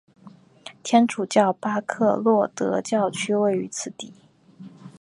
[0.81, 4.11] 天主教巴科洛德教区位于此地。